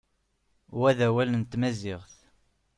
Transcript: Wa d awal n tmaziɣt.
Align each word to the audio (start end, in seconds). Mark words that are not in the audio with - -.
Wa 0.79 0.91
d 0.97 0.99
awal 1.07 1.29
n 1.39 1.43
tmaziɣt. 1.51 2.13